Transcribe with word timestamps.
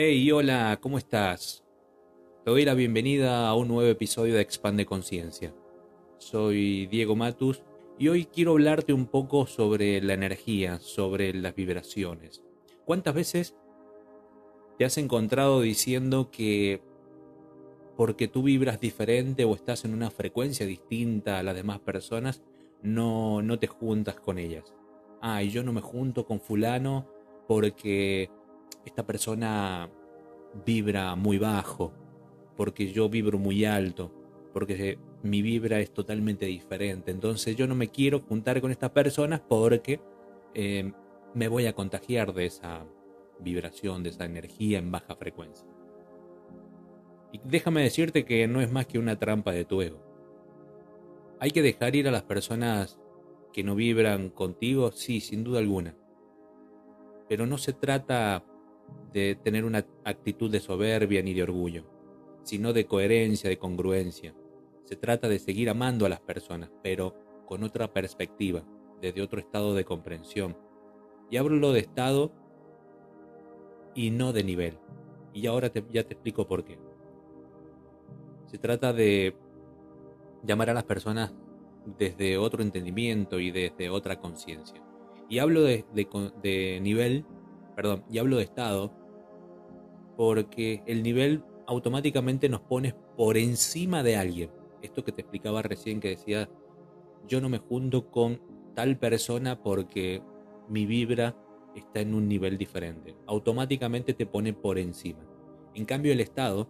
Hey, 0.00 0.30
hola, 0.30 0.78
¿cómo 0.80 0.96
estás? 0.96 1.64
Te 2.44 2.52
doy 2.52 2.64
la 2.64 2.74
bienvenida 2.74 3.48
a 3.48 3.56
un 3.56 3.66
nuevo 3.66 3.90
episodio 3.90 4.34
de 4.34 4.42
Expande 4.42 4.86
Conciencia. 4.86 5.52
Soy 6.18 6.86
Diego 6.86 7.16
Matus 7.16 7.64
y 7.98 8.06
hoy 8.06 8.26
quiero 8.26 8.52
hablarte 8.52 8.92
un 8.92 9.06
poco 9.06 9.48
sobre 9.48 10.00
la 10.00 10.14
energía, 10.14 10.78
sobre 10.78 11.34
las 11.34 11.56
vibraciones. 11.56 12.44
¿Cuántas 12.84 13.12
veces 13.12 13.56
te 14.78 14.84
has 14.84 14.98
encontrado 14.98 15.62
diciendo 15.62 16.30
que 16.30 16.80
porque 17.96 18.28
tú 18.28 18.44
vibras 18.44 18.78
diferente 18.78 19.44
o 19.44 19.56
estás 19.56 19.84
en 19.84 19.94
una 19.94 20.12
frecuencia 20.12 20.64
distinta 20.64 21.40
a 21.40 21.42
las 21.42 21.56
demás 21.56 21.80
personas, 21.80 22.40
no, 22.82 23.42
no 23.42 23.58
te 23.58 23.66
juntas 23.66 24.14
con 24.20 24.38
ellas? 24.38 24.76
Ah, 25.20 25.42
y 25.42 25.50
yo 25.50 25.64
no 25.64 25.72
me 25.72 25.80
junto 25.80 26.24
con 26.24 26.38
fulano 26.38 27.08
porque 27.48 28.30
esta 28.84 29.06
persona 29.06 29.90
vibra 30.64 31.14
muy 31.14 31.38
bajo, 31.38 31.92
porque 32.56 32.92
yo 32.92 33.08
vibro 33.08 33.38
muy 33.38 33.64
alto, 33.64 34.12
porque 34.52 34.98
mi 35.22 35.42
vibra 35.42 35.80
es 35.80 35.92
totalmente 35.92 36.46
diferente. 36.46 37.10
Entonces 37.10 37.56
yo 37.56 37.66
no 37.66 37.74
me 37.74 37.88
quiero 37.88 38.20
juntar 38.20 38.60
con 38.60 38.70
estas 38.70 38.90
personas 38.90 39.40
porque 39.40 40.00
eh, 40.54 40.92
me 41.34 41.48
voy 41.48 41.66
a 41.66 41.74
contagiar 41.74 42.32
de 42.32 42.46
esa 42.46 42.86
vibración, 43.40 44.02
de 44.02 44.10
esa 44.10 44.24
energía 44.24 44.78
en 44.78 44.90
baja 44.90 45.14
frecuencia. 45.16 45.66
Y 47.32 47.40
déjame 47.44 47.82
decirte 47.82 48.24
que 48.24 48.46
no 48.48 48.60
es 48.60 48.72
más 48.72 48.86
que 48.86 48.98
una 48.98 49.18
trampa 49.18 49.52
de 49.52 49.64
tu 49.64 49.82
ego. 49.82 50.02
Hay 51.40 51.50
que 51.50 51.62
dejar 51.62 51.94
ir 51.94 52.08
a 52.08 52.10
las 52.10 52.22
personas 52.22 52.98
que 53.52 53.62
no 53.62 53.74
vibran 53.74 54.30
contigo, 54.30 54.90
sí, 54.92 55.20
sin 55.20 55.44
duda 55.44 55.58
alguna. 55.58 55.94
Pero 57.28 57.46
no 57.46 57.58
se 57.58 57.72
trata 57.72 58.44
de 59.12 59.36
tener 59.36 59.64
una 59.64 59.86
actitud 60.04 60.50
de 60.50 60.60
soberbia 60.60 61.22
ni 61.22 61.34
de 61.34 61.42
orgullo, 61.42 61.84
sino 62.42 62.72
de 62.72 62.86
coherencia, 62.86 63.48
de 63.48 63.58
congruencia. 63.58 64.34
Se 64.84 64.96
trata 64.96 65.28
de 65.28 65.38
seguir 65.38 65.70
amando 65.70 66.06
a 66.06 66.08
las 66.08 66.20
personas, 66.20 66.70
pero 66.82 67.14
con 67.46 67.62
otra 67.62 67.92
perspectiva, 67.92 68.62
desde 69.00 69.22
otro 69.22 69.40
estado 69.40 69.74
de 69.74 69.84
comprensión. 69.84 70.56
Y 71.30 71.36
hablo 71.36 71.72
de 71.72 71.80
estado 71.80 72.32
y 73.94 74.10
no 74.10 74.32
de 74.32 74.44
nivel. 74.44 74.78
Y 75.32 75.46
ahora 75.46 75.70
ya 75.90 76.04
te 76.04 76.14
explico 76.14 76.46
por 76.46 76.64
qué. 76.64 76.78
Se 78.46 78.58
trata 78.58 78.92
de 78.92 79.36
llamar 80.42 80.70
a 80.70 80.74
las 80.74 80.84
personas 80.84 81.34
desde 81.98 82.38
otro 82.38 82.62
entendimiento 82.62 83.40
y 83.40 83.50
desde 83.50 83.90
otra 83.90 84.18
conciencia. 84.20 84.82
Y 85.28 85.38
hablo 85.38 85.62
de, 85.62 85.84
de, 86.42 86.80
nivel, 86.80 87.24
perdón, 87.78 88.02
y 88.10 88.18
hablo 88.18 88.38
de 88.38 88.42
estado, 88.42 88.90
porque 90.16 90.82
el 90.86 91.04
nivel 91.04 91.44
automáticamente 91.68 92.48
nos 92.48 92.60
pone 92.62 92.92
por 93.16 93.36
encima 93.36 94.02
de 94.02 94.16
alguien. 94.16 94.50
Esto 94.82 95.04
que 95.04 95.12
te 95.12 95.20
explicaba 95.20 95.62
recién 95.62 96.00
que 96.00 96.08
decía, 96.08 96.50
yo 97.28 97.40
no 97.40 97.48
me 97.48 97.58
junto 97.58 98.10
con 98.10 98.40
tal 98.74 98.98
persona 98.98 99.62
porque 99.62 100.20
mi 100.68 100.86
vibra 100.86 101.36
está 101.76 102.00
en 102.00 102.14
un 102.14 102.26
nivel 102.26 102.58
diferente. 102.58 103.14
Automáticamente 103.28 104.12
te 104.12 104.26
pone 104.26 104.52
por 104.52 104.76
encima. 104.76 105.20
En 105.72 105.84
cambio 105.84 106.12
el 106.12 106.18
estado 106.18 106.68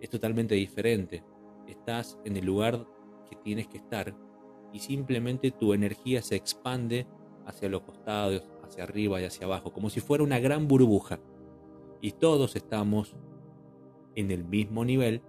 es 0.00 0.10
totalmente 0.10 0.56
diferente. 0.56 1.22
Estás 1.68 2.18
en 2.24 2.36
el 2.36 2.44
lugar 2.44 2.84
que 3.30 3.36
tienes 3.36 3.68
que 3.68 3.78
estar 3.78 4.12
y 4.72 4.80
simplemente 4.80 5.52
tu 5.52 5.72
energía 5.72 6.20
se 6.20 6.34
expande 6.34 7.06
hacia 7.46 7.68
los 7.68 7.82
costados, 7.82 8.42
hacia 8.72 8.84
arriba 8.84 9.20
y 9.20 9.24
hacia 9.24 9.46
abajo, 9.46 9.72
como 9.72 9.90
si 9.90 10.00
fuera 10.00 10.24
una 10.24 10.40
gran 10.40 10.66
burbuja. 10.66 11.20
Y 12.00 12.12
todos 12.12 12.56
estamos 12.56 13.16
en 14.14 14.30
el 14.30 14.44
mismo 14.44 14.84
nivel, 14.84 15.22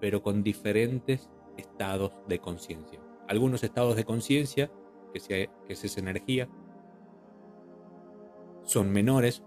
pero 0.00 0.22
con 0.22 0.42
diferentes 0.42 1.30
estados 1.56 2.12
de 2.28 2.40
conciencia. 2.40 3.00
Algunos 3.28 3.62
estados 3.62 3.96
de 3.96 4.04
conciencia, 4.04 4.70
que, 5.12 5.20
que 5.20 5.72
es 5.72 5.84
esa 5.84 6.00
energía, 6.00 6.48
son 8.64 8.90
menores, 8.90 9.44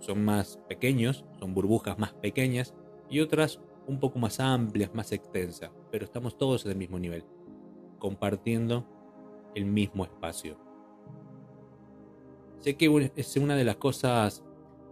son 0.00 0.24
más 0.24 0.58
pequeños, 0.68 1.24
son 1.38 1.54
burbujas 1.54 1.98
más 1.98 2.14
pequeñas, 2.14 2.74
y 3.08 3.20
otras 3.20 3.60
un 3.86 4.00
poco 4.00 4.18
más 4.18 4.40
amplias, 4.40 4.92
más 4.92 5.12
extensas, 5.12 5.70
pero 5.92 6.04
estamos 6.04 6.36
todos 6.36 6.64
en 6.64 6.72
el 6.72 6.76
mismo 6.76 6.98
nivel, 6.98 7.24
compartiendo 7.98 8.84
el 9.54 9.66
mismo 9.66 10.04
espacio. 10.04 10.65
Sé 12.60 12.76
que 12.76 13.10
es 13.16 13.36
una 13.36 13.56
de 13.56 13.64
las 13.64 13.76
cosas 13.76 14.44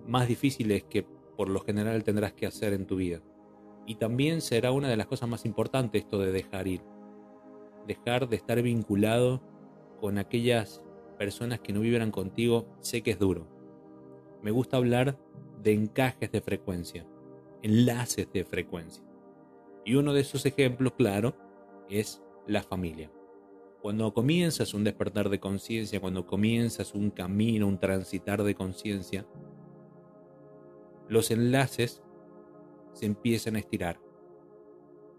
más 0.06 0.28
difíciles 0.28 0.84
que 0.84 1.02
por 1.02 1.48
lo 1.48 1.60
general 1.60 2.04
tendrás 2.04 2.32
que 2.32 2.46
hacer 2.46 2.72
en 2.72 2.86
tu 2.86 2.96
vida. 2.96 3.22
Y 3.86 3.96
también 3.96 4.40
será 4.40 4.72
una 4.72 4.88
de 4.88 4.96
las 4.96 5.06
cosas 5.06 5.28
más 5.28 5.44
importantes 5.44 6.02
esto 6.02 6.18
de 6.18 6.32
dejar 6.32 6.66
ir. 6.68 6.82
Dejar 7.86 8.28
de 8.28 8.36
estar 8.36 8.60
vinculado 8.62 9.42
con 10.00 10.18
aquellas 10.18 10.82
personas 11.18 11.60
que 11.60 11.72
no 11.72 11.80
vibran 11.80 12.10
contigo, 12.10 12.66
sé 12.80 13.02
que 13.02 13.12
es 13.12 13.18
duro. 13.18 13.46
Me 14.42 14.50
gusta 14.50 14.76
hablar 14.76 15.18
de 15.62 15.72
encajes 15.72 16.30
de 16.30 16.40
frecuencia 16.40 17.06
enlaces 17.64 18.30
de 18.30 18.44
frecuencia. 18.44 19.02
Y 19.86 19.94
uno 19.94 20.12
de 20.12 20.20
esos 20.20 20.44
ejemplos, 20.44 20.92
claro, 20.92 21.34
es 21.88 22.22
la 22.46 22.62
familia. 22.62 23.10
Cuando 23.84 24.14
comienzas 24.14 24.72
un 24.72 24.82
despertar 24.82 25.28
de 25.28 25.40
conciencia, 25.40 26.00
cuando 26.00 26.24
comienzas 26.24 26.94
un 26.94 27.10
camino, 27.10 27.68
un 27.68 27.78
transitar 27.78 28.42
de 28.42 28.54
conciencia, 28.54 29.26
los 31.06 31.30
enlaces 31.30 32.02
se 32.94 33.04
empiezan 33.04 33.56
a 33.56 33.58
estirar. 33.58 34.00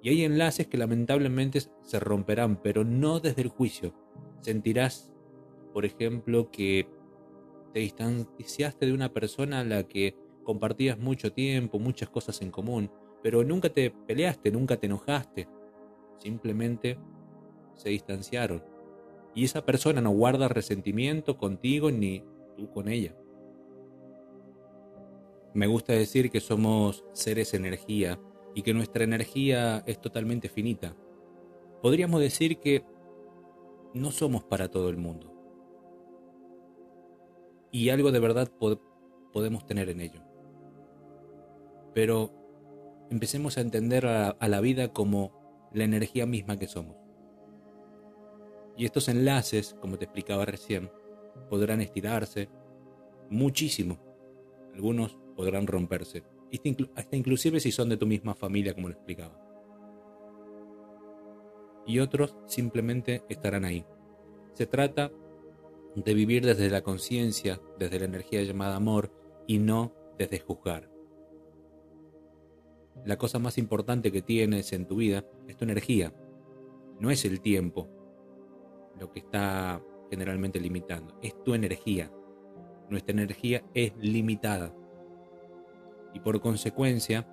Y 0.01 0.09
hay 0.09 0.23
enlaces 0.23 0.65
que 0.65 0.79
lamentablemente 0.79 1.59
se 1.83 1.99
romperán, 1.99 2.59
pero 2.59 2.83
no 2.83 3.19
desde 3.19 3.43
el 3.43 3.49
juicio. 3.49 3.93
Sentirás, 4.41 5.13
por 5.71 5.85
ejemplo, 5.85 6.49
que 6.49 6.89
te 7.71 7.81
distanciaste 7.81 8.87
de 8.87 8.93
una 8.93 9.13
persona 9.13 9.59
a 9.59 9.63
la 9.63 9.83
que 9.83 10.17
compartías 10.43 10.97
mucho 10.97 11.31
tiempo, 11.31 11.77
muchas 11.77 12.09
cosas 12.09 12.41
en 12.41 12.49
común, 12.49 12.89
pero 13.21 13.43
nunca 13.43 13.69
te 13.69 13.91
peleaste, 13.91 14.49
nunca 14.49 14.77
te 14.77 14.87
enojaste. 14.87 15.47
Simplemente 16.17 16.97
se 17.75 17.89
distanciaron. 17.89 18.63
Y 19.33 19.45
esa 19.45 19.65
persona 19.65 20.01
no 20.01 20.11
guarda 20.11 20.47
resentimiento 20.47 21.37
contigo 21.37 21.91
ni 21.91 22.23
tú 22.55 22.69
con 22.69 22.87
ella. 22.87 23.15
Me 25.53 25.67
gusta 25.67 25.93
decir 25.93 26.31
que 26.31 26.41
somos 26.41 27.05
seres 27.13 27.53
energía 27.53 28.19
y 28.53 28.61
que 28.61 28.73
nuestra 28.73 29.03
energía 29.03 29.83
es 29.85 29.99
totalmente 29.99 30.49
finita. 30.49 30.95
Podríamos 31.81 32.21
decir 32.21 32.59
que 32.59 32.83
no 33.93 34.11
somos 34.11 34.43
para 34.43 34.69
todo 34.69 34.89
el 34.89 34.97
mundo. 34.97 35.31
Y 37.71 37.89
algo 37.89 38.11
de 38.11 38.19
verdad 38.19 38.51
podemos 39.31 39.65
tener 39.65 39.89
en 39.89 40.01
ello 40.01 40.21
pero 41.95 42.29
empecemos 43.09 43.57
a 43.57 43.61
entender 43.61 44.05
a, 44.05 44.35
la 44.47 44.59
vida 44.59 44.89
como 44.89 45.31
la 45.73 45.85
energía 45.85 46.25
misma 46.25 46.59
que 46.59 46.67
somos. 46.67 46.97
Y 48.77 48.85
estos 48.85 49.07
enlaces, 49.07 49.75
como 49.79 49.97
te 49.97 50.05
explicaba 50.05 50.45
recién, 50.45 50.91
podrán 51.49 51.81
estirarse 51.81 52.49
muchísimo. 53.29 53.99
Algunos 54.73 55.17
podrán 55.35 55.67
romperse, 55.67 56.23
hasta 56.95 57.15
inclusive 57.15 57.59
si 57.59 57.71
son 57.71 57.89
de 57.89 57.97
tu 57.97 58.05
misma 58.05 58.35
familia, 58.35 58.73
como 58.73 58.89
lo 58.89 58.93
explicaba. 58.93 59.39
Y 61.87 61.99
otros 61.99 62.37
simplemente 62.45 63.23
estarán 63.29 63.65
ahí. 63.65 63.85
Se 64.53 64.65
trata 64.65 65.11
de 65.95 66.13
vivir 66.13 66.45
desde 66.45 66.69
la 66.69 66.81
conciencia, 66.81 67.61
desde 67.79 67.99
la 67.99 68.05
energía 68.05 68.43
llamada 68.43 68.75
amor, 68.75 69.11
y 69.47 69.59
no 69.59 69.93
desde 70.17 70.39
juzgar 70.39 70.95
la 73.05 73.17
cosa 73.17 73.39
más 73.39 73.57
importante 73.57 74.11
que 74.11 74.21
tienes 74.21 74.73
en 74.73 74.85
tu 74.85 74.97
vida 74.97 75.25
es 75.47 75.57
tu 75.57 75.63
energía. 75.63 76.13
No 76.99 77.11
es 77.11 77.25
el 77.25 77.41
tiempo 77.41 77.87
lo 78.99 79.11
que 79.11 79.19
está 79.19 79.81
generalmente 80.09 80.59
limitando, 80.59 81.17
es 81.21 81.41
tu 81.43 81.53
energía. 81.53 82.11
Nuestra 82.89 83.13
energía 83.13 83.63
es 83.73 83.93
limitada. 83.99 84.73
Y 86.13 86.19
por 86.19 86.39
consecuencia, 86.39 87.27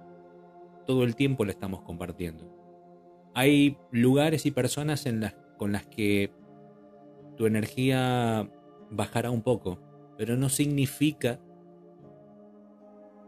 todo 0.87 1.05
el 1.05 1.14
tiempo 1.14 1.44
la 1.44 1.53
estamos 1.53 1.82
compartiendo. 1.82 2.50
Hay 3.35 3.79
lugares 3.91 4.47
y 4.47 4.50
personas 4.50 5.06
en 5.06 5.20
las, 5.20 5.35
con 5.56 5.73
las 5.73 5.87
que 5.87 6.32
tu 7.37 7.47
energía 7.47 8.50
bajará 8.91 9.31
un 9.31 9.43
poco, 9.43 9.79
pero 10.19 10.37
no 10.37 10.49
significa 10.49 11.41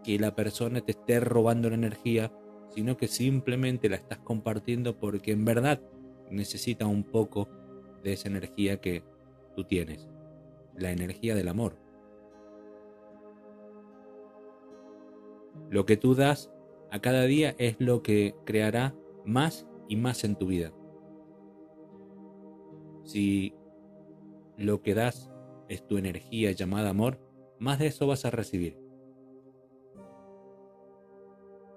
que 0.03 0.19
la 0.19 0.35
persona 0.35 0.81
te 0.81 0.93
esté 0.93 1.21
robando 1.21 1.71
la 1.71 1.77
energía, 1.77 2.33
sino 2.75 2.97
que 2.97 3.09
simplemente 3.09 3.89
la 3.89 3.97
estás 3.97 4.19
compartiendo 4.19 4.99
porque 4.99 5.33
en 5.33 5.45
verdad 5.45 5.81
necesita 6.31 6.87
un 6.87 7.05
poco 7.05 7.49
de 8.05 8.13
esa 8.13 8.29
energía 8.29 8.81
que 8.81 9.03
tú 9.57 9.65
tienes, 9.65 10.09
la 10.77 10.93
energía 10.93 11.35
del 11.35 11.49
amor. 11.49 11.77
Lo 15.71 15.87
que 15.87 15.97
tú 15.97 16.15
das 16.15 16.53
a 16.91 17.01
cada 17.01 17.25
día 17.25 17.57
es 17.59 17.77
lo 17.81 18.03
que 18.03 18.37
creará 18.45 18.95
más 19.25 19.67
y 19.89 19.97
más 19.97 20.23
en 20.23 20.37
tu 20.37 20.47
vida. 20.47 20.73
Si 23.05 23.55
lo 24.57 24.83
que 24.83 24.95
das 24.95 25.31
es 25.69 25.87
tu 25.87 25.97
energía 25.97 26.53
llamada 26.53 26.91
amor, 26.91 27.19
más 27.59 27.79
de 27.79 27.87
eso 27.87 28.07
vas 28.07 28.25
a 28.25 28.31
recibir. 28.31 28.79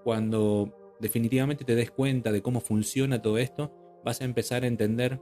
Cuando 0.03 0.95
definitivamente 0.99 1.63
te 1.63 1.75
des 1.75 1.91
cuenta 1.91 2.31
de 2.31 2.41
cómo 2.41 2.59
funciona 2.59 3.21
todo 3.21 3.37
esto, 3.37 3.71
vas 4.03 4.21
a 4.21 4.25
empezar 4.25 4.63
a 4.63 4.67
entender 4.67 5.21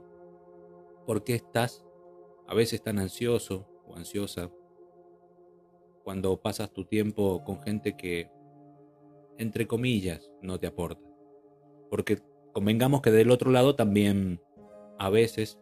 por 1.06 1.24
qué 1.24 1.34
estás 1.34 1.84
a 2.46 2.54
veces 2.54 2.82
tan 2.82 2.98
ansioso 2.98 3.68
o 3.86 3.96
ansiosa 3.96 4.50
cuando 6.02 6.40
pasas 6.40 6.72
tu 6.72 6.84
tiempo 6.84 7.42
con 7.44 7.62
gente 7.62 7.96
que, 7.96 8.30
entre 9.38 9.66
comillas, 9.66 10.30
no 10.42 10.58
te 10.58 10.66
aporta. 10.66 11.02
Porque 11.90 12.18
convengamos 12.52 13.02
que 13.02 13.10
del 13.10 13.30
otro 13.30 13.50
lado 13.50 13.74
también 13.74 14.40
a 14.98 15.10
veces 15.10 15.58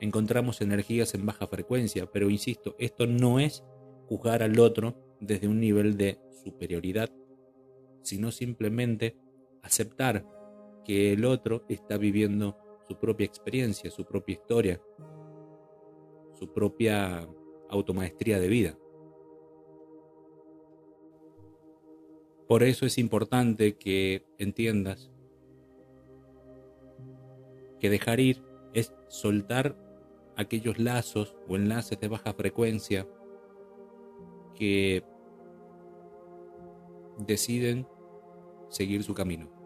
encontramos 0.00 0.60
energías 0.60 1.14
en 1.14 1.26
baja 1.26 1.46
frecuencia, 1.46 2.06
pero 2.06 2.30
insisto, 2.30 2.76
esto 2.78 3.06
no 3.06 3.40
es 3.40 3.64
juzgar 4.06 4.42
al 4.42 4.58
otro 4.58 4.94
desde 5.20 5.48
un 5.48 5.60
nivel 5.60 5.96
de 5.96 6.18
superioridad, 6.44 7.10
sino 8.02 8.30
simplemente 8.30 9.16
aceptar 9.62 10.24
que 10.84 11.12
el 11.12 11.24
otro 11.24 11.64
está 11.68 11.98
viviendo 11.98 12.56
su 12.88 12.96
propia 12.98 13.26
experiencia, 13.26 13.90
su 13.90 14.04
propia 14.04 14.32
historia, 14.32 14.80
su 16.32 16.50
propia 16.52 17.28
automaestría 17.68 18.40
de 18.40 18.48
vida. 18.48 18.78
Por 22.48 22.62
eso 22.62 22.86
es 22.86 22.96
importante 22.96 23.76
que 23.76 24.24
entiendas 24.38 25.10
que 27.78 27.90
dejar 27.90 28.20
ir 28.20 28.42
es 28.72 28.94
soltar 29.08 29.76
aquellos 30.36 30.78
lazos 30.78 31.36
o 31.46 31.56
enlaces 31.56 32.00
de 32.00 32.08
baja 32.08 32.32
frecuencia 32.32 33.06
que 34.54 35.04
deciden 37.18 37.86
seguir 38.68 39.02
su 39.02 39.12
camino. 39.12 39.57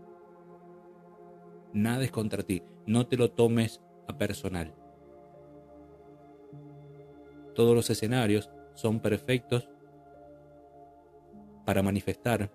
Nada 1.72 2.04
es 2.04 2.10
contra 2.10 2.42
ti, 2.42 2.62
no 2.86 3.06
te 3.06 3.16
lo 3.16 3.30
tomes 3.30 3.80
a 4.08 4.18
personal. 4.18 4.74
Todos 7.54 7.74
los 7.74 7.88
escenarios 7.90 8.50
son 8.74 9.00
perfectos 9.00 9.68
para 11.64 11.82
manifestar 11.82 12.50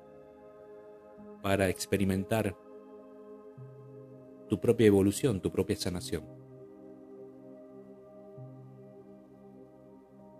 para 1.41 1.69
experimentar 1.69 2.57
tu 4.49 4.59
propia 4.59 4.87
evolución, 4.87 5.41
tu 5.41 5.51
propia 5.51 5.75
sanación. 5.75 6.23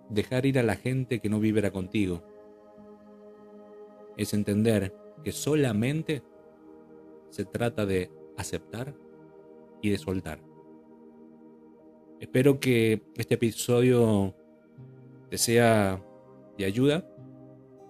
Dejar 0.10 0.46
ir 0.46 0.60
a 0.60 0.64
la 0.64 0.76
gente 0.76 1.20
que 1.20 1.30
no 1.30 1.40
vibra 1.40 1.72
contigo 1.72 2.24
es 4.16 4.34
entender 4.34 4.94
que 5.24 5.32
solamente 5.32 6.24
se 7.30 7.46
trata 7.46 7.86
de 7.86 8.10
aceptar 8.38 8.96
y 9.82 9.90
de 9.90 9.98
soltar. 9.98 10.40
Espero 12.20 12.60
que 12.60 13.04
este 13.16 13.36
episodio 13.36 14.36
te 15.30 15.38
sea 15.38 16.04
de 16.58 16.66
ayuda 16.66 17.08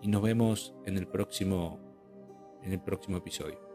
y 0.01 0.07
nos 0.07 0.21
vemos 0.21 0.73
en 0.85 0.97
el 0.97 1.07
próximo 1.07 1.79
en 2.63 2.73
el 2.73 2.81
próximo 2.81 3.17
episodio. 3.17 3.66